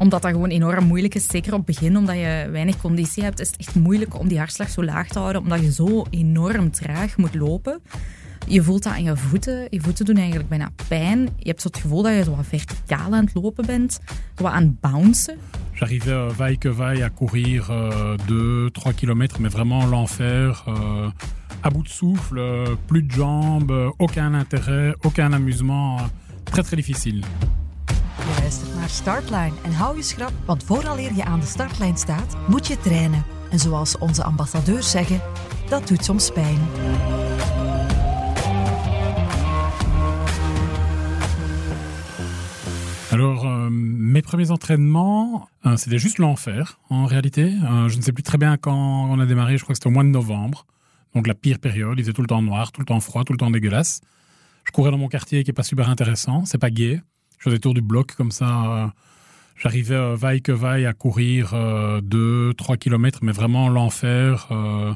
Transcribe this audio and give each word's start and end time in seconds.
Omdat 0.00 0.22
dat 0.22 0.30
gewoon 0.30 0.48
enorm 0.48 0.84
moeilijk 0.84 1.14
is, 1.14 1.26
zeker 1.26 1.52
op 1.52 1.66
het 1.66 1.66
begin, 1.66 1.96
omdat 1.96 2.14
je 2.14 2.48
weinig 2.50 2.80
conditie 2.80 3.22
hebt, 3.22 3.40
is 3.40 3.46
het 3.46 3.56
echt 3.56 3.74
moeilijk 3.74 4.18
om 4.18 4.28
die 4.28 4.38
hartslag 4.38 4.70
zo 4.70 4.84
laag 4.84 5.08
te 5.08 5.18
houden, 5.18 5.42
omdat 5.42 5.60
je 5.60 5.72
zo 5.72 6.04
enorm 6.10 6.70
traag 6.70 7.16
moet 7.16 7.34
lopen. 7.34 7.80
Je 8.46 8.62
voelt 8.62 8.82
dat 8.82 8.92
aan 8.92 9.02
je 9.02 9.16
voeten. 9.16 9.66
Je 9.70 9.80
voeten 9.80 10.04
doen 10.04 10.16
eigenlijk 10.16 10.48
bijna 10.48 10.70
pijn. 10.88 11.28
Je 11.36 11.48
hebt 11.48 11.60
zo 11.60 11.68
het 11.68 11.76
gevoel 11.76 12.02
dat 12.02 12.14
je 12.14 12.24
zo 12.24 12.36
verticaal 12.42 13.12
aan 13.14 13.24
het 13.24 13.34
lopen 13.34 13.66
bent, 13.66 14.00
zo 14.36 14.42
wat 14.42 14.52
aan 14.52 14.62
het 14.62 14.80
bouncen. 14.80 15.36
J'arrivais 15.74 16.12
euh, 16.12 16.30
vaille 16.36 16.58
que 16.58 16.74
vaille 16.74 17.02
à 17.04 17.10
courir 17.10 17.70
2-3 17.70 18.94
km, 18.94 19.38
mais 19.38 19.52
vraiment 19.52 19.90
l'enfer. 19.90 20.64
euh, 20.66 21.10
à 21.62 21.70
bout 21.70 21.82
de 21.82 21.88
souffle, 21.88 22.38
euh, 22.38 22.76
plus 22.86 23.02
de 23.02 23.12
jambes, 23.12 23.70
euh, 23.70 23.90
aucun 23.98 24.34
intérêt, 24.34 24.94
aucun 25.02 25.32
amusement. 25.32 25.98
très 26.44 26.62
très 26.62 26.76
difficile. 26.76 27.22
Naar 28.80 28.88
Startline 28.88 29.52
je 29.62 30.24
want 30.46 30.64
moet 32.48 32.66
je 32.66 32.76
zoals 33.54 33.98
onze 33.98 34.24
ambassadeurs 34.24 34.90
zeggen, 34.90 35.20
dat 35.68 35.88
doet 35.88 36.04
soms 36.04 36.30
pijn. 36.30 36.58
Alors, 43.10 43.44
euh, 43.44 43.68
mes 43.70 44.22
premiers 44.22 44.50
entraînements, 44.50 45.48
euh, 45.66 45.76
c'était 45.76 45.98
juste 45.98 46.18
l'enfer 46.18 46.78
en 46.88 47.06
réalité. 47.06 47.42
Euh, 47.42 47.88
je 47.88 47.96
ne 47.96 48.02
sais 48.02 48.12
plus 48.12 48.22
très 48.22 48.38
bien 48.38 48.56
quand 48.56 49.10
on 49.10 49.20
a 49.20 49.26
démarré, 49.26 49.58
je 49.58 49.62
crois 49.62 49.74
que 49.74 49.78
c'était 49.78 49.88
au 49.88 49.92
mois 49.92 50.04
de 50.04 50.08
novembre. 50.08 50.64
Donc 51.14 51.26
la 51.26 51.34
pire 51.34 51.58
période, 51.58 51.98
il 51.98 52.02
faisait 52.02 52.14
tout 52.14 52.22
le 52.22 52.28
temps 52.28 52.42
noir, 52.42 52.72
tout 52.72 52.80
le 52.80 52.86
temps 52.86 53.00
froid, 53.00 53.24
tout 53.24 53.32
le 53.32 53.38
temps 53.38 53.50
dégueulasse. 53.50 54.00
Je 54.64 54.72
courais 54.72 54.90
dans 54.90 54.98
mon 54.98 55.08
quartier 55.08 55.44
qui 55.44 55.50
est 55.50 55.54
pas 55.54 55.62
super 55.62 55.90
intéressant, 55.90 56.44
c'est 56.44 56.58
pas 56.58 56.70
gai. 56.70 57.02
Je 57.40 57.44
faisais 57.44 57.58
tour 57.58 57.74
du 57.74 57.80
bloc 57.82 58.14
comme 58.14 58.30
ça. 58.30 58.84
euh, 58.84 58.86
J'arrivais 59.56 59.94
euh, 59.94 60.14
vaille 60.14 60.40
que 60.40 60.52
vaille 60.52 60.86
à 60.86 60.92
courir 60.94 61.52
2-3 61.54 62.76
km, 62.78 63.18
mais 63.22 63.32
vraiment 63.32 63.68
l'enfer. 63.68 64.46
euh, 64.52 64.94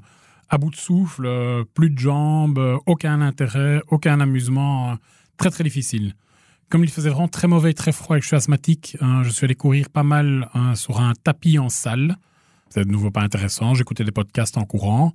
à 0.51 0.59
bout 0.59 0.71
de 0.71 0.77
souffle, 0.77 1.25
euh, 1.27 1.65
plus 1.75 1.91
de 1.91 1.99
jambes, 1.99 2.59
euh, 2.59 2.77
aucun 2.87 3.21
intérêt, 3.23 3.83
aucun 3.89 4.21
amusement. 4.21 4.93
euh, 4.93 4.95
très 5.37 5.51
très 5.51 5.65
difficile. 5.65 6.15
Comme 6.71 6.85
il 6.85 6.91
faisait 6.91 7.09
vraiment 7.11 7.29
très 7.29 7.49
mauvais 7.49 7.73
très 7.75 7.93
froid 7.93 8.17
et 8.17 8.21
que 8.21 8.25
je 8.25 8.29
suis 8.29 8.37
asthmatique, 8.37 8.97
hein, 9.01 9.23
je 9.23 9.31
suis 9.31 9.45
allé 9.45 9.55
courir 9.55 9.91
pas 9.91 10.03
mal 10.03 10.49
hein, 10.55 10.75
sur 10.75 11.01
un 11.01 11.13
tapis 11.15 11.59
en 11.59 11.69
salle. 11.69 12.17
C'est 12.71 12.85
de 12.85 12.91
nouveau 12.91 13.11
pas 13.11 13.21
intéressant. 13.23 13.75
J'écoutais 13.75 14.05
des 14.05 14.13
podcasts 14.13 14.57
en 14.59 14.65
courant. 14.65 15.13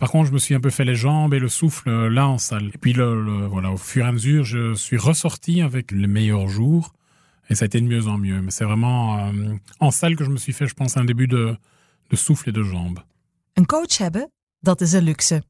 Par 0.00 0.10
contre, 0.10 0.28
je 0.28 0.32
me 0.32 0.38
suis 0.38 0.54
un 0.54 0.60
peu 0.60 0.70
fait 0.70 0.84
les 0.86 0.94
jambes 1.06 1.34
et 1.34 1.38
le 1.38 1.48
souffle 1.48 1.88
euh, 1.90 2.08
là 2.08 2.26
en 2.26 2.38
salle. 2.38 2.70
Et 2.74 2.78
puis, 2.78 2.92
le, 2.94 3.22
le- 3.22 3.46
voilà, 3.46 3.70
au 3.70 3.76
fur 3.76 4.04
et 4.04 4.08
à 4.08 4.12
mesure, 4.12 4.44
je 4.44 4.74
suis 4.74 4.96
ressorti 4.96 5.60
avec 5.62 5.92
les 5.92 6.06
meilleurs 6.08 6.48
jours. 6.48 6.86
Et 7.48 7.54
ça 7.54 7.64
a 7.64 7.66
été 7.66 7.80
de 7.80 7.86
mieux 7.86 8.06
en 8.06 8.16
mieux. 8.16 8.40
Mais 8.42 8.50
c'est 8.50 8.64
vraiment 8.64 9.18
euh, 9.18 9.56
en 9.78 9.90
salle 9.90 10.16
que 10.16 10.24
je 10.24 10.30
me 10.30 10.38
suis 10.38 10.54
fait, 10.54 10.66
je 10.66 10.74
pense, 10.74 10.96
un 10.96 11.04
début 11.04 11.26
de, 11.26 11.56
de 12.10 12.16
souffle 12.16 12.48
et 12.48 12.52
de 12.52 12.62
jambes. 12.62 13.00
Een 13.54 13.66
coach 13.66 13.98
hebben, 13.98 14.30
dat 14.60 14.80
is 14.80 14.92
een 14.92 15.02
luxe. 15.04 15.42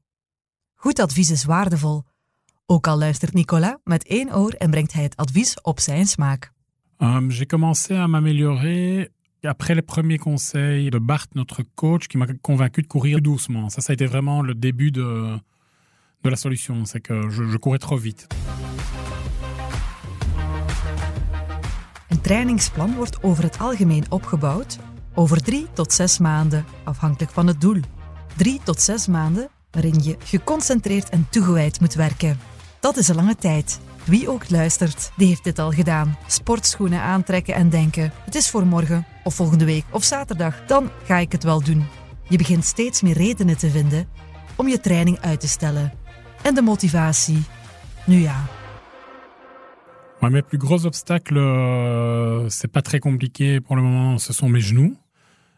Goed 0.74 0.98
advies 0.98 1.30
is 1.30 1.44
waardevol. 1.44 2.04
Ook 2.66 2.86
al 2.86 2.98
luistert 2.98 3.32
Nicolas 3.34 3.76
met 3.84 4.04
één 4.06 4.34
oor 4.36 4.52
en 4.52 4.70
brengt 4.70 4.92
hij 4.92 5.02
het 5.02 5.16
advies 5.16 5.60
op 5.62 5.80
zijn 5.80 6.06
smaak. 6.06 6.52
Euh, 7.02 7.28
J'ai 7.28 7.46
commencé 7.46 7.94
à 7.94 8.06
m'améliorer 8.06 9.08
après 9.48 9.74
les 9.74 9.82
premiers 9.82 10.18
conseils 10.18 10.90
de 10.90 10.98
Bart, 10.98 11.26
notre 11.34 11.62
coach, 11.74 12.08
qui 12.08 12.18
m'a 12.18 12.26
convaincu 12.42 12.82
de 12.82 12.86
courir 12.86 13.20
doucement. 13.20 13.68
Ça, 13.70 13.80
ça 13.80 13.92
a 13.92 13.94
été 13.94 14.06
vraiment 14.06 14.42
le 14.42 14.54
début 14.54 14.90
de, 14.90 15.36
de 16.22 16.30
la 16.30 16.36
solution. 16.36 16.84
C'est 16.84 17.00
que 17.00 17.30
je, 17.30 17.44
je 17.44 17.56
courais 17.56 17.78
trop 17.78 17.96
vite. 17.96 18.26
Een 22.08 22.20
trainingsplan 22.20 22.94
wordt 22.94 23.22
over 23.22 23.44
het 23.44 23.58
algemeen 23.58 24.04
opgebouwd 24.08 24.78
over 25.14 25.42
drie 25.42 25.66
tot 25.72 25.92
zes 25.92 26.18
maanden, 26.18 26.64
afhankelijk 26.84 27.32
van 27.32 27.46
het 27.46 27.60
doel. 27.60 27.80
Drie 28.36 28.60
tot 28.64 28.80
zes 28.80 29.06
maanden 29.06 29.48
waarin 29.70 30.02
je 30.02 30.16
geconcentreerd 30.18 31.08
en 31.08 31.26
toegewijd 31.30 31.80
moet 31.80 31.94
werken. 31.94 32.38
Dat 32.80 32.96
is 32.96 33.08
een 33.08 33.14
lange 33.14 33.36
tijd. 33.36 33.80
Wie 34.04 34.28
ook 34.28 34.50
luistert, 34.50 35.12
die 35.16 35.26
heeft 35.26 35.44
dit 35.44 35.58
al 35.58 35.70
gedaan. 35.70 36.16
Sportschoenen 36.26 37.00
aantrekken 37.00 37.54
en 37.54 37.68
denken: 37.68 38.12
het 38.24 38.34
is 38.34 38.50
voor 38.50 38.66
morgen, 38.66 39.06
of 39.24 39.34
volgende 39.34 39.64
week, 39.64 39.84
of 39.90 40.04
zaterdag, 40.04 40.66
dan 40.66 40.90
ga 41.04 41.16
ik 41.16 41.32
het 41.32 41.42
wel 41.42 41.62
doen. 41.62 41.86
Je 42.28 42.36
begint 42.36 42.64
steeds 42.64 43.02
meer 43.02 43.16
redenen 43.16 43.58
te 43.58 43.70
vinden 43.70 44.08
om 44.56 44.68
je 44.68 44.80
training 44.80 45.20
uit 45.20 45.40
te 45.40 45.48
stellen. 45.48 45.92
En 46.42 46.54
de 46.54 46.62
motivatie? 46.62 47.42
Nu 48.06 48.16
ja, 48.16 48.48
Moi, 50.20 50.30
mes 50.30 50.42
plus 50.42 50.58
gros 50.58 50.84
obstacles, 50.84 51.38
euh, 51.38 52.46
c'est 52.48 52.70
pas 52.70 52.82
très 52.82 53.00
compliqué 53.00 53.60
pour 53.60 53.74
le 53.74 53.82
moment, 53.82 54.18
ce 54.18 54.34
sont 54.34 54.50
mes 54.50 54.60
genoux. 54.60 54.94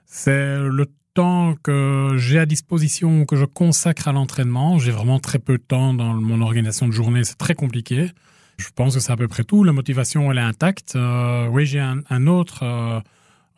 C'est 0.07 0.57
le 0.57 0.87
temps 1.15 1.55
que 1.63 2.15
j'ai 2.17 2.39
à 2.39 2.47
disposition, 2.47 3.25
que 3.25 3.37
je 3.37 3.45
consacre 3.45 4.09
à 4.09 4.13
l'entraînement. 4.13 4.79
J'ai 4.79 4.91
vraiment 4.91 5.19
très 5.19 5.39
peu 5.39 5.59
de 5.59 5.63
temps 5.63 5.95
dans 5.95 6.15
mon 6.15 6.41
organisation 6.41 6.87
de 6.87 6.93
journée, 6.93 7.25
c'est 7.25 7.39
très 7.39 7.55
compliqué. 7.55 8.11
Je 8.59 8.69
pense 8.75 8.95
que 8.95 9.01
c'est 9.01 9.13
à 9.13 9.17
peu 9.17 9.29
près 9.29 9.45
tout. 9.45 9.65
La 9.65 9.73
motivation, 9.73 10.31
elle 10.31 10.39
est 10.39 10.43
intacte. 10.43 10.95
Euh, 10.97 11.49
oui, 11.49 11.67
j'ai 11.67 11.81
un, 11.81 12.27
autre 12.27 12.63
euh, 12.63 13.01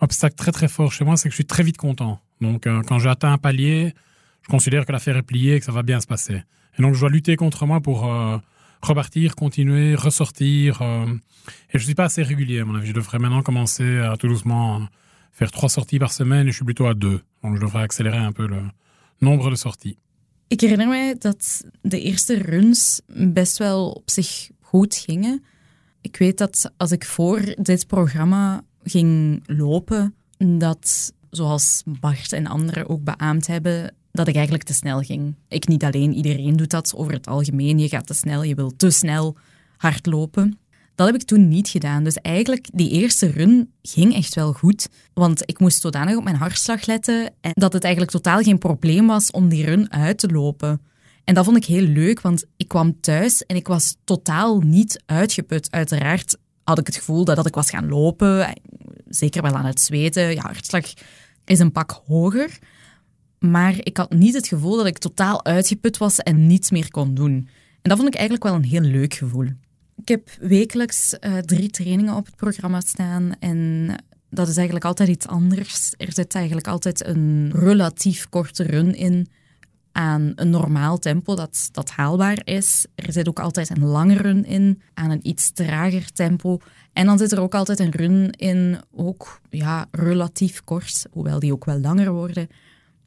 obstacle 0.00 0.36
très 0.36 0.52
très 0.52 0.68
fort 0.68 0.92
chez 0.92 1.04
moi, 1.04 1.16
c'est 1.16 1.28
que 1.28 1.32
je 1.32 1.36
suis 1.36 1.44
très 1.44 1.62
vite 1.62 1.76
content. 1.76 2.20
Donc, 2.40 2.66
euh, 2.66 2.82
quand 2.82 2.98
j'atteins 2.98 3.32
un 3.32 3.38
palier, 3.38 3.94
je 4.42 4.48
considère 4.48 4.86
que 4.86 4.92
l'affaire 4.92 5.16
est 5.16 5.22
pliée 5.22 5.56
et 5.56 5.58
que 5.58 5.66
ça 5.66 5.72
va 5.72 5.82
bien 5.82 6.00
se 6.00 6.06
passer. 6.06 6.42
Et 6.78 6.82
donc, 6.82 6.94
je 6.94 7.00
dois 7.00 7.10
lutter 7.10 7.36
contre 7.36 7.66
moi 7.66 7.80
pour 7.80 8.10
repartir, 8.82 9.36
continuer, 9.36 9.94
ressortir. 9.94 10.82
et 10.82 11.78
je 11.78 11.84
suis 11.84 11.94
pas 11.94 12.04
assez 12.04 12.22
régulier, 12.22 12.60
à 12.60 12.64
mon 12.64 12.74
avis. 12.74 12.88
Je 12.88 12.92
devrais 12.92 13.20
maintenant 13.20 13.42
commencer 13.42 13.98
à 13.98 14.16
tout 14.16 14.26
doucement 14.26 14.88
faire 15.34 15.50
trois 15.50 15.68
sorties 15.68 15.98
par 15.98 16.12
semaine 16.12 16.46
je 16.46 16.52
suis 16.52 16.64
plutôt 16.64 16.86
à 16.86 16.94
deux. 16.94 17.20
Donc, 17.42 17.54
je 17.56 17.60
devrais 17.60 17.82
accélérer 17.82 18.18
un 18.18 18.32
peu 18.32 18.46
le 18.46 18.62
nombre 19.20 19.50
de 19.50 19.56
sorties. 19.56 19.96
Ik 20.48 20.60
herinner 20.60 20.88
mij 20.88 21.16
dat 21.18 21.64
de 21.82 22.00
eerste 22.00 22.34
runs 22.34 23.00
best 23.06 23.58
wel 23.58 23.90
op 23.90 24.10
zich 24.10 24.50
goed 24.60 24.94
gingen. 24.94 25.44
Ik 26.00 26.16
weet 26.16 26.38
dat 26.38 26.72
als 26.76 26.92
ik 26.92 27.04
voor 27.04 27.54
dit 27.62 27.86
programma 27.86 28.64
ging 28.82 29.42
lopen, 29.46 30.14
dat, 30.36 31.12
zoals 31.30 31.82
Bart 32.00 32.32
en 32.32 32.46
anderen 32.46 32.88
ook 32.88 33.04
beaamd 33.04 33.46
hebben, 33.46 33.94
dat 34.12 34.28
ik 34.28 34.34
eigenlijk 34.34 34.64
te 34.64 34.74
snel 34.74 35.00
ging. 35.00 35.34
Ik 35.48 35.68
niet 35.68 35.84
alleen, 35.84 36.12
iedereen 36.12 36.56
doet 36.56 36.70
dat 36.70 36.94
over 36.96 37.12
het 37.12 37.26
algemeen. 37.26 37.78
Je 37.78 37.88
gaat 37.88 38.06
te 38.06 38.14
snel, 38.14 38.42
je 38.42 38.54
wil 38.54 38.76
te 38.76 38.90
snel 38.90 39.36
hard 39.76 40.06
lopen. 40.06 40.58
Dat 40.94 41.06
heb 41.06 41.14
ik 41.16 41.22
toen 41.22 41.48
niet 41.48 41.68
gedaan. 41.68 42.04
Dus 42.04 42.16
eigenlijk, 42.16 42.68
die 42.72 42.90
eerste 42.90 43.26
run 43.26 43.72
ging 43.82 44.14
echt 44.14 44.34
wel 44.34 44.52
goed. 44.52 44.88
Want 45.14 45.42
ik 45.44 45.58
moest 45.58 45.80
zodanig 45.80 46.16
op 46.16 46.24
mijn 46.24 46.36
hartslag 46.36 46.86
letten 46.86 47.32
en 47.40 47.52
dat 47.54 47.72
het 47.72 47.82
eigenlijk 47.82 48.12
totaal 48.12 48.42
geen 48.42 48.58
probleem 48.58 49.06
was 49.06 49.30
om 49.30 49.48
die 49.48 49.64
run 49.64 49.92
uit 49.92 50.18
te 50.18 50.28
lopen. 50.28 50.80
En 51.24 51.34
dat 51.34 51.44
vond 51.44 51.56
ik 51.56 51.64
heel 51.64 51.86
leuk, 51.86 52.20
want 52.20 52.44
ik 52.56 52.68
kwam 52.68 53.00
thuis 53.00 53.46
en 53.46 53.56
ik 53.56 53.66
was 53.66 53.96
totaal 54.04 54.60
niet 54.60 55.02
uitgeput. 55.06 55.70
Uiteraard 55.70 56.36
had 56.64 56.78
ik 56.78 56.86
het 56.86 56.96
gevoel 56.96 57.24
dat, 57.24 57.36
dat 57.36 57.46
ik 57.46 57.54
was 57.54 57.70
gaan 57.70 57.88
lopen, 57.88 58.52
zeker 59.08 59.42
wel 59.42 59.54
aan 59.54 59.64
het 59.64 59.80
zweten. 59.80 60.34
Ja, 60.34 60.42
hartslag 60.42 60.84
is 61.44 61.58
een 61.58 61.72
pak 61.72 62.02
hoger. 62.06 62.58
Maar 63.38 63.74
ik 63.78 63.96
had 63.96 64.12
niet 64.12 64.34
het 64.34 64.48
gevoel 64.48 64.76
dat 64.76 64.86
ik 64.86 64.98
totaal 64.98 65.44
uitgeput 65.44 65.96
was 65.96 66.18
en 66.18 66.46
niets 66.46 66.70
meer 66.70 66.90
kon 66.90 67.14
doen. 67.14 67.48
En 67.82 67.90
dat 67.90 67.96
vond 67.96 68.08
ik 68.08 68.14
eigenlijk 68.14 68.44
wel 68.44 68.54
een 68.54 68.64
heel 68.64 68.80
leuk 68.80 69.14
gevoel. 69.14 69.48
Ik 69.96 70.08
heb 70.08 70.28
wekelijks 70.40 71.18
eh, 71.18 71.38
drie 71.38 71.70
trainingen 71.70 72.14
op 72.14 72.26
het 72.26 72.36
programma 72.36 72.80
staan 72.80 73.32
en 73.38 73.90
dat 74.30 74.48
is 74.48 74.56
eigenlijk 74.56 74.86
altijd 74.86 75.08
iets 75.08 75.26
anders. 75.26 75.92
Er 75.96 76.12
zit 76.12 76.34
eigenlijk 76.34 76.66
altijd 76.66 77.06
een 77.06 77.52
relatief 77.54 78.28
korte 78.28 78.62
run 78.62 78.94
in 78.94 79.28
aan 79.92 80.32
een 80.34 80.50
normaal 80.50 80.98
tempo 80.98 81.34
dat, 81.34 81.68
dat 81.72 81.90
haalbaar 81.90 82.40
is. 82.44 82.86
Er 82.94 83.12
zit 83.12 83.28
ook 83.28 83.40
altijd 83.40 83.70
een 83.70 83.84
lange 83.84 84.14
run 84.14 84.44
in 84.44 84.82
aan 84.94 85.10
een 85.10 85.28
iets 85.28 85.50
trager 85.50 86.12
tempo. 86.12 86.58
En 86.92 87.06
dan 87.06 87.18
zit 87.18 87.32
er 87.32 87.40
ook 87.40 87.54
altijd 87.54 87.78
een 87.78 87.90
run 87.90 88.30
in, 88.30 88.78
ook 88.92 89.40
ja, 89.50 89.86
relatief 89.90 90.64
kort, 90.64 91.06
hoewel 91.10 91.38
die 91.38 91.52
ook 91.52 91.64
wel 91.64 91.78
langer 91.78 92.12
worden. 92.12 92.48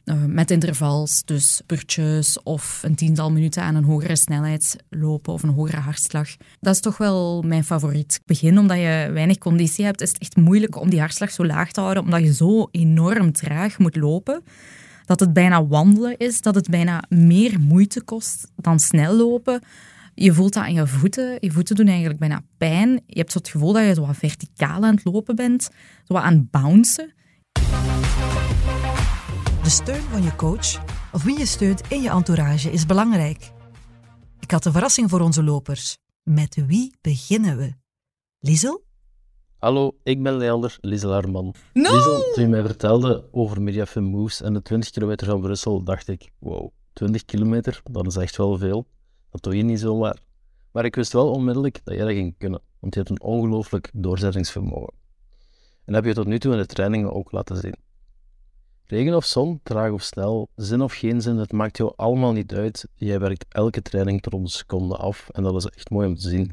Uh, 0.10 0.24
met 0.26 0.52
intervals, 0.52 1.24
dus 1.26 1.56
spurtjes 1.56 2.44
of 2.44 2.80
een 2.84 2.96
tiental 2.96 3.32
minuten 3.32 3.64
aan 3.64 3.76
een 3.76 3.84
hogere 3.84 4.16
snelheid 4.16 4.76
lopen 4.90 5.34
of 5.34 5.44
een 5.44 5.50
hogere 5.50 5.82
hartslag. 5.82 6.30
Dat 6.60 6.74
is 6.74 6.82
toch 6.82 6.98
wel 6.98 7.42
mijn 7.42 7.64
favoriet. 7.64 8.20
Begin, 8.26 8.58
omdat 8.58 8.78
je 8.78 9.10
weinig 9.14 9.38
conditie 9.38 9.86
hebt, 9.86 10.02
is 10.02 10.10
het 10.10 10.18
echt 10.18 10.36
moeilijk 10.36 10.82
om 10.82 10.90
die 10.90 11.00
hartslag 11.00 11.32
zo 11.32 11.46
laag 11.46 11.72
te 11.72 11.82
houden, 11.82 12.04
omdat 12.04 12.22
je 12.22 12.34
zo 12.34 12.68
enorm 12.72 13.32
traag 13.32 13.78
moet 13.78 13.96
lopen. 13.96 14.44
Dat 15.06 15.20
het 15.20 15.34
bijna 15.34 15.66
wandelen 15.66 16.18
is, 16.18 16.42
dat 16.42 16.56
het 16.56 16.70
bijna 16.70 17.04
meer 17.10 17.60
moeite 17.60 18.04
kost 18.04 18.52
dan 18.56 18.80
snel 18.80 19.16
lopen. 19.16 19.62
Je 20.14 20.34
voelt 20.34 20.54
dat 20.54 20.64
aan 20.64 20.74
je 20.74 20.88
voeten. 20.88 21.38
Je 21.40 21.52
voeten 21.52 21.76
doen 21.76 21.88
eigenlijk 21.88 22.20
bijna 22.20 22.42
pijn. 22.58 22.90
Je 23.06 23.20
hebt 23.20 23.32
zo 23.32 23.38
het 23.38 23.50
gevoel 23.50 23.74
dat 23.74 23.86
je 23.86 23.94
zo 23.94 24.06
wat 24.06 24.18
verticaal 24.18 24.84
aan 24.84 24.96
het 24.96 25.06
lopen 25.06 25.36
bent, 25.36 25.70
zo 26.04 26.14
aan 26.14 26.34
het 26.34 26.52
bouncen. 26.52 27.14
De 29.68 29.74
steun 29.74 30.02
van 30.02 30.24
je 30.24 30.36
coach 30.36 30.84
of 31.14 31.24
wie 31.24 31.38
je 31.38 31.46
steunt 31.46 31.82
in 31.92 32.02
je 32.02 32.10
entourage 32.10 32.72
is 32.72 32.86
belangrijk. 32.86 33.52
Ik 34.40 34.52
had 34.52 34.66
een 34.66 34.72
verrassing 34.72 35.10
voor 35.10 35.20
onze 35.20 35.44
lopers. 35.44 35.98
Met 36.24 36.66
wie 36.68 36.94
beginnen 37.02 37.58
we? 37.58 37.74
Liesel? 38.40 38.84
Hallo, 39.58 39.98
ik 40.04 40.24
ben 40.24 40.38
Leander 40.38 40.78
Lieselaarman. 40.82 41.54
No! 41.74 41.94
Liesel, 41.94 42.34
toen 42.34 42.44
je 42.44 42.50
mij 42.50 42.62
vertelde 42.62 43.28
over 43.32 43.62
Mediafin 43.62 44.04
Moves 44.04 44.42
en 44.42 44.54
de 44.54 44.62
20 44.62 44.90
kilometer 44.90 45.28
van 45.28 45.42
Brussel, 45.42 45.84
dacht 45.84 46.08
ik, 46.08 46.32
wow, 46.40 46.70
20 46.94 47.26
kilometer, 47.26 47.82
dat 47.84 48.08
is 48.08 48.16
echt 48.16 48.38
wel 48.38 48.58
veel. 48.58 48.88
Dat 49.30 49.44
doe 49.44 49.58
je 49.58 49.64
niet 49.64 49.80
zomaar. 49.80 50.20
Maar 50.72 50.86
ik 50.86 50.96
wist 50.96 51.14
wel 51.14 51.32
onmiddellijk 51.32 51.80
dat 51.84 51.96
jij 51.96 52.06
dat 52.06 52.14
ging 52.14 52.36
kunnen, 52.38 52.62
want 52.80 52.94
je 52.94 53.00
hebt 53.00 53.12
een 53.12 53.22
ongelooflijk 53.22 53.90
doorzettingsvermogen. 53.94 54.94
En 55.86 55.94
dat 55.94 55.96
heb 55.96 56.06
je 56.06 56.14
tot 56.14 56.28
nu 56.28 56.40
toe 56.40 56.52
in 56.52 56.58
de 56.58 56.66
trainingen 56.66 57.14
ook 57.14 57.32
laten 57.32 57.58
zien. 57.58 57.86
Regen 58.90 59.16
of 59.16 59.26
zon, 59.26 59.60
traag 59.64 59.92
of 59.92 60.02
snel, 60.02 60.50
zin 60.56 60.82
of 60.82 60.94
geen 60.94 61.22
zin, 61.22 61.38
het 61.38 61.52
maakt 61.52 61.78
jou 61.78 61.94
allemaal 61.96 62.32
niet 62.32 62.54
uit. 62.54 62.88
Jij 62.96 63.20
werkt 63.20 63.46
elke 63.50 63.82
training 63.82 64.22
tot 64.22 64.34
een 64.34 64.48
seconde 64.48 64.96
af 64.96 65.30
en 65.32 65.44
dat 65.44 65.56
is 65.56 65.66
echt 65.66 65.90
mooi 65.90 66.08
om 66.08 66.16
te 66.16 66.30
zien. 66.30 66.52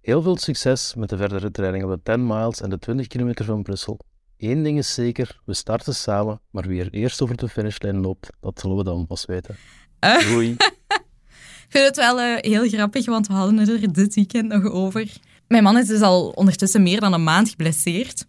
Heel 0.00 0.22
veel 0.22 0.36
succes 0.36 0.94
met 0.94 1.08
de 1.08 1.16
verdere 1.16 1.50
training 1.50 1.84
op 1.84 1.90
de 1.90 2.00
10 2.02 2.26
miles 2.26 2.60
en 2.60 2.70
de 2.70 2.78
20 2.78 3.06
kilometer 3.06 3.44
van 3.44 3.62
Brussel. 3.62 3.98
Eén 4.38 4.62
ding 4.62 4.78
is 4.78 4.94
zeker, 4.94 5.40
we 5.44 5.54
starten 5.54 5.94
samen, 5.94 6.40
maar 6.50 6.66
wie 6.66 6.80
er 6.80 6.90
eerst 6.90 7.22
over 7.22 7.36
de 7.36 7.48
finishlijn 7.48 8.00
loopt, 8.00 8.30
dat 8.40 8.60
zullen 8.60 8.76
we 8.76 8.84
dan 8.84 9.06
pas 9.06 9.24
weten. 9.24 9.56
Uh. 10.04 10.28
Doei. 10.28 10.56
Ik 11.68 11.76
vind 11.76 11.86
het 11.86 11.96
wel 11.96 12.20
uh, 12.20 12.36
heel 12.36 12.68
grappig, 12.68 13.06
want 13.06 13.26
we 13.26 13.32
hadden 13.32 13.58
het 13.58 13.68
er 13.68 13.92
dit 13.92 14.14
weekend 14.14 14.48
nog 14.48 14.64
over. 14.64 15.12
Mijn 15.48 15.62
man 15.62 15.78
is 15.78 15.86
dus 15.86 16.00
al 16.00 16.28
ondertussen 16.28 16.82
meer 16.82 17.00
dan 17.00 17.12
een 17.12 17.24
maand 17.24 17.48
geblesseerd. 17.48 18.24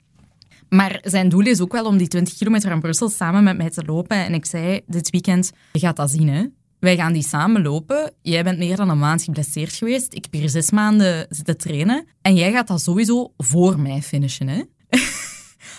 Maar 0.76 1.00
zijn 1.02 1.30
doel 1.30 1.46
is 1.46 1.62
ook 1.62 1.72
wel 1.72 1.86
om 1.86 1.98
die 1.98 2.08
20 2.08 2.38
kilometer 2.38 2.70
van 2.70 2.80
Brussel 2.80 3.10
samen 3.10 3.44
met 3.44 3.58
mij 3.58 3.70
te 3.70 3.84
lopen. 3.86 4.18
En 4.18 4.34
ik 4.34 4.46
zei 4.46 4.82
dit 4.88 5.10
weekend, 5.10 5.52
je 5.72 5.80
gaat 5.80 5.96
dat 5.96 6.12
zien 6.12 6.30
hè. 6.30 6.46
Wij 6.80 6.96
gaan 6.96 7.14
die 7.14 7.24
samen 7.24 7.62
lopen. 7.62 8.14
Jij 8.22 8.44
bent 8.44 8.58
meer 8.58 8.76
dan 8.76 8.90
een 8.90 9.00
maand 9.00 9.24
geblesseerd 9.24 9.74
geweest. 9.74 10.14
Ik 10.14 10.24
heb 10.24 10.34
hier 10.34 10.50
zes 10.50 10.72
maanden 10.72 11.26
zitten 11.30 11.58
trainen. 11.58 12.06
En 12.22 12.36
jij 12.36 12.52
gaat 12.52 12.68
dat 12.68 12.82
sowieso 12.82 13.34
voor 13.38 13.80
mij 13.80 14.02
finishen 14.02 14.48
hè. 14.48 14.62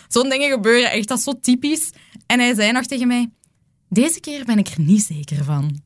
Zo'n 0.08 0.28
dingen 0.28 0.50
gebeuren 0.50 0.90
echt, 0.90 1.08
dat 1.08 1.20
zo 1.20 1.32
typisch. 1.40 1.90
En 2.26 2.40
hij 2.40 2.54
zei 2.54 2.72
nog 2.72 2.86
tegen 2.86 3.06
mij, 3.06 3.30
deze 3.88 4.20
keer 4.20 4.44
ben 4.44 4.58
ik 4.58 4.68
er 4.68 4.80
niet 4.80 5.02
zeker 5.02 5.44
van. 5.44 5.80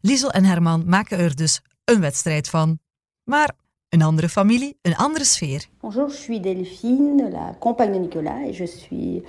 Liesel 0.00 0.30
en 0.30 0.44
Herman 0.44 0.82
maken 0.86 1.18
er 1.18 1.36
dus 1.36 1.60
een 1.84 2.00
wedstrijd 2.00 2.48
van. 2.48 2.78
Maar 3.24 3.50
een 3.94 4.02
andere 4.02 4.28
familie, 4.28 4.76
een 4.82 4.96
andere 4.96 5.24
sfeer. 5.24 5.64
Bonjour, 5.80 6.10
je 6.10 6.16
suis 6.16 6.40
Delphine, 6.40 7.30
la 7.30 7.54
compagne 7.60 7.92
de 7.92 7.98
Nicolas, 7.98 8.44
et 8.44 8.52
je 8.52 8.66
suis 8.66 9.22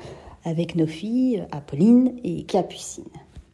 avec 0.43 0.75
nos 0.75 0.87
filles 0.87 1.45
Apolline 1.51 2.19
et 2.23 2.45
Capucine. 2.45 3.11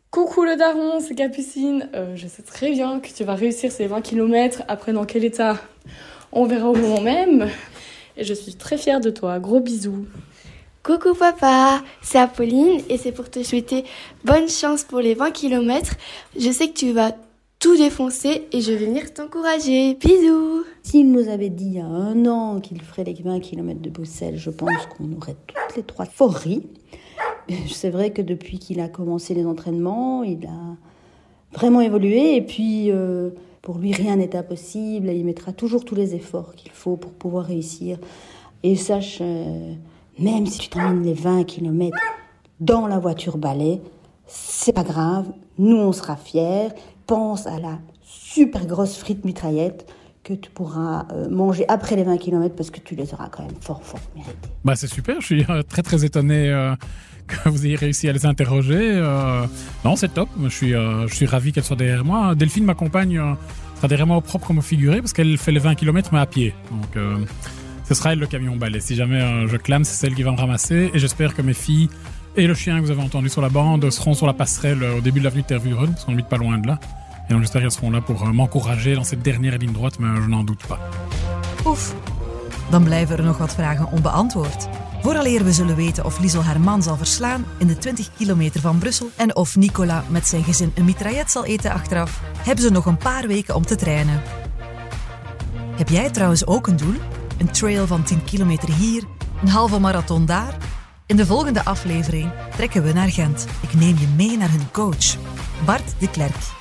Coucou 0.09 0.45
le 0.45 0.55
daron, 0.55 1.01
c'est 1.01 1.15
Capucine. 1.15 1.89
Euh, 1.93 2.15
je 2.15 2.27
sais 2.27 2.43
très 2.43 2.71
bien 2.71 3.01
que 3.01 3.09
tu 3.09 3.25
vas 3.25 3.35
réussir 3.35 3.73
ces 3.73 3.87
20 3.87 4.01
km. 4.01 4.63
Après, 4.69 4.93
dans 4.93 5.03
quel 5.03 5.25
état 5.25 5.57
On 6.31 6.45
verra 6.45 6.69
au 6.69 6.75
moment 6.75 7.01
même. 7.01 7.49
Et 8.15 8.23
je 8.23 8.33
suis 8.33 8.55
très 8.55 8.77
fière 8.77 9.01
de 9.01 9.09
toi. 9.09 9.39
Gros 9.39 9.59
bisous. 9.59 10.05
Coucou 10.81 11.13
papa, 11.13 11.81
c'est 12.01 12.19
Apolline 12.19 12.81
et 12.89 12.97
c'est 12.97 13.11
pour 13.11 13.29
te 13.29 13.43
souhaiter 13.43 13.83
bonne 14.23 14.49
chance 14.49 14.83
pour 14.83 14.99
les 14.99 15.13
20 15.13 15.31
km. 15.31 15.93
Je 16.39 16.51
sais 16.51 16.69
que 16.69 16.73
tu 16.73 16.93
vas 16.93 17.11
tout 17.61 17.77
défoncer 17.77 18.47
et 18.51 18.59
je 18.59 18.71
vais 18.71 18.87
venir 18.87 19.13
t'encourager. 19.13 19.93
Bisous 19.93 20.63
S'il 20.81 21.11
nous 21.11 21.29
avait 21.29 21.49
dit 21.49 21.65
il 21.65 21.73
y 21.73 21.79
a 21.79 21.85
un 21.85 22.25
an 22.25 22.59
qu'il 22.59 22.81
ferait 22.81 23.03
les 23.03 23.13
20 23.13 23.39
km 23.39 23.79
de 23.79 23.89
Bruxelles, 23.91 24.37
je 24.37 24.49
pense 24.49 24.87
qu'on 24.87 25.15
aurait 25.15 25.35
toutes 25.45 25.77
les 25.77 25.83
trois 25.83 26.05
fort 26.05 26.33
ri. 26.33 26.63
C'est 27.71 27.91
vrai 27.91 28.09
que 28.09 28.23
depuis 28.23 28.57
qu'il 28.57 28.79
a 28.81 28.87
commencé 28.87 29.35
les 29.35 29.45
entraînements, 29.45 30.23
il 30.23 30.47
a 30.47 30.75
vraiment 31.53 31.81
évolué 31.81 32.35
et 32.35 32.41
puis 32.41 32.89
euh, 32.89 33.29
pour 33.61 33.77
lui 33.77 33.93
rien 33.93 34.15
n'est 34.15 34.35
impossible 34.35 35.09
il 35.09 35.23
mettra 35.23 35.51
toujours 35.51 35.85
tous 35.85 35.95
les 35.95 36.15
efforts 36.15 36.55
qu'il 36.55 36.71
faut 36.71 36.97
pour 36.97 37.11
pouvoir 37.11 37.45
réussir. 37.45 37.99
Et 38.63 38.75
sache, 38.75 39.19
euh, 39.21 39.73
même 40.17 40.47
si 40.47 40.57
tu 40.57 40.69
termines 40.69 41.03
les 41.03 41.13
20 41.13 41.43
km 41.43 41.95
dans 42.59 42.87
la 42.87 42.97
voiture 42.97 43.37
balai, 43.37 43.81
c'est 44.25 44.73
pas 44.73 44.83
grave, 44.83 45.27
nous 45.59 45.77
on 45.77 45.91
sera 45.91 46.15
fiers. 46.15 46.69
Pense 47.07 47.47
à 47.47 47.59
la 47.59 47.79
super 48.03 48.65
grosse 48.65 48.97
frite 48.97 49.25
mitraillette 49.25 49.87
que 50.23 50.33
tu 50.33 50.49
pourras 50.51 51.07
euh, 51.11 51.29
manger 51.29 51.65
après 51.67 51.95
les 51.95 52.03
20 52.03 52.17
km 52.17 52.55
parce 52.55 52.69
que 52.69 52.79
tu 52.79 52.95
les 52.95 53.13
auras 53.13 53.29
quand 53.29 53.43
même 53.43 53.55
fort, 53.59 53.83
fort 53.83 53.99
méritées. 54.15 54.49
Bah 54.63 54.75
c'est 54.75 54.87
super, 54.87 55.19
je 55.19 55.25
suis 55.25 55.45
euh, 55.49 55.63
très 55.63 55.81
très 55.81 56.05
étonné 56.05 56.49
euh, 56.49 56.75
que 57.27 57.49
vous 57.49 57.65
ayez 57.65 57.75
réussi 57.75 58.07
à 58.07 58.11
les 58.13 58.25
interroger. 58.25 59.01
Non, 59.83 59.95
c'est 59.95 60.13
top, 60.13 60.29
je 60.43 60.49
suis, 60.49 60.71
je 60.71 61.13
suis 61.13 61.25
ravi 61.25 61.51
qu'elle 61.51 61.63
soit 61.63 61.75
derrière 61.75 62.05
moi. 62.05 62.35
Delphine 62.35 62.65
m'accompagne, 62.65 63.17
euh, 63.17 63.33
sera 63.77 63.87
derrière 63.87 64.07
moi 64.07 64.17
au 64.17 64.21
propre 64.21 64.47
comme 64.47 64.61
figuré 64.61 64.99
parce 64.99 65.13
qu'elle 65.13 65.37
fait 65.37 65.51
les 65.51 65.59
20 65.59 65.75
km 65.75 66.09
mais 66.13 66.19
à 66.19 66.25
pied. 66.25 66.53
Donc 66.69 67.03
ce 67.87 67.93
sera 67.93 68.13
elle 68.13 68.19
le 68.19 68.27
camion 68.27 68.55
balai. 68.55 68.79
Si 68.79 68.95
jamais 68.95 69.47
je 69.47 69.57
clame, 69.57 69.85
c'est 69.85 69.95
celle 69.95 70.13
qui 70.13 70.23
va 70.23 70.31
me 70.31 70.37
ramasser 70.37 70.91
et 70.93 70.99
j'espère 70.99 71.33
que 71.33 71.41
mes 71.41 71.53
filles 71.53 71.89
et 72.35 72.47
le 72.47 72.53
chien 72.53 72.79
que 72.79 72.85
vous 72.85 72.91
avez 72.91 73.01
entendu 73.01 73.29
sur 73.29 73.41
la 73.41 73.49
bande 73.49 73.89
seront 73.89 74.13
sur 74.13 74.25
la 74.25 74.33
passerelle 74.33 74.83
euh, 74.83 74.97
au 74.97 75.01
début 75.01 75.19
de 75.19 75.25
l'avenue 75.25 75.41
de 75.41 75.47
Tervuren 75.47 75.91
parce 75.91 76.05
qu'on 76.05 76.13
habite 76.13 76.27
pas 76.27 76.37
loin 76.37 76.57
de 76.57 76.67
là. 76.67 76.79
Et 77.29 77.33
donc 77.33 77.41
j'espère 77.41 77.61
qu'elles 77.61 77.71
seront 77.71 77.91
là 77.91 78.01
pour 78.01 78.23
euh, 78.23 78.31
m'encourager 78.31 78.95
dans 78.95 79.03
cette 79.03 79.21
dernière 79.21 79.57
ligne 79.57 79.73
droite, 79.73 79.99
mais 79.99 80.21
je 80.21 80.27
n'en 80.27 80.43
doute 80.43 80.65
pas. 80.67 80.79
Oef, 81.65 81.95
dan 82.69 82.83
blijven 82.83 83.17
er 83.17 83.23
nog 83.23 83.37
wat 83.37 83.53
vragen 83.53 83.91
onbeantwoord. 83.91 84.67
Vooraleer 85.01 85.43
we 85.43 85.51
zullen 85.51 85.75
weten 85.75 86.05
of 86.05 86.19
Liesel 86.19 86.43
haar 86.43 86.59
man 86.59 86.83
zal 86.83 86.97
verslaan 86.97 87.45
in 87.57 87.67
de 87.67 87.77
20 87.77 88.09
kilometer 88.17 88.61
van 88.61 88.77
Brussel 88.77 89.09
en 89.15 89.35
of 89.35 89.55
Nicola 89.55 90.03
met 90.09 90.27
zijn 90.27 90.43
gezin 90.43 90.71
een 90.75 90.85
mitraillet 90.85 91.31
zal 91.31 91.45
eten 91.45 91.71
achteraf, 91.71 92.21
hebben 92.37 92.63
ze 92.63 92.71
nog 92.71 92.85
een 92.85 92.97
paar 92.97 93.27
weken 93.27 93.55
om 93.55 93.65
te 93.65 93.75
trainen. 93.75 94.21
Heb 95.75 95.89
jij 95.89 96.09
trouwens 96.09 96.45
ook 96.45 96.67
een 96.67 96.77
doel? 96.77 96.95
Een 97.37 97.51
trail 97.51 97.87
van 97.87 98.03
10 98.03 98.23
kilometer 98.23 98.73
hier, 98.73 99.03
een 99.41 99.49
halve 99.49 99.79
marathon 99.79 100.25
daar? 100.25 100.57
In 101.11 101.17
de 101.17 101.25
volgende 101.25 101.65
aflevering 101.65 102.31
trekken 102.55 102.83
we 102.83 102.93
naar 102.93 103.09
Gent. 103.09 103.47
Ik 103.61 103.73
neem 103.73 103.97
je 103.97 104.07
mee 104.07 104.37
naar 104.37 104.51
hun 104.51 104.71
coach, 104.71 105.17
Bart 105.65 105.99
de 105.99 106.09
Klerk, 106.09 106.51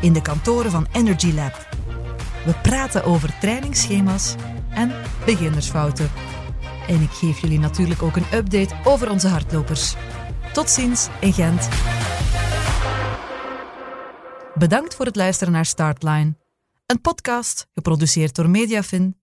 in 0.00 0.12
de 0.12 0.22
kantoren 0.22 0.70
van 0.70 0.86
Energy 0.92 1.32
Lab. 1.32 1.68
We 2.44 2.54
praten 2.62 3.04
over 3.04 3.38
trainingsschema's 3.40 4.34
en 4.70 4.92
beginnersfouten. 5.24 6.10
En 6.88 7.00
ik 7.00 7.10
geef 7.10 7.40
jullie 7.40 7.58
natuurlijk 7.58 8.02
ook 8.02 8.16
een 8.16 8.32
update 8.34 8.74
over 8.84 9.10
onze 9.10 9.28
hardlopers. 9.28 9.94
Tot 10.52 10.70
ziens 10.70 11.08
in 11.20 11.32
Gent. 11.32 11.68
Bedankt 14.54 14.94
voor 14.94 15.06
het 15.06 15.16
luisteren 15.16 15.52
naar 15.52 15.66
Startline. 15.66 16.36
Een 16.86 17.00
podcast 17.00 17.66
geproduceerd 17.74 18.34
door 18.34 18.48
Mediafin 18.48 19.20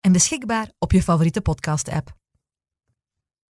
en 0.00 0.12
beschikbaar 0.12 0.70
op 0.78 0.92
je 0.92 1.02
favoriete 1.02 1.40
podcast-app. 1.40 2.17